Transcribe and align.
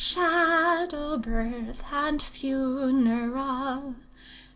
Shadow 0.03 1.19
birth 1.19 1.83
and 1.93 2.19
funeral! 2.19 3.97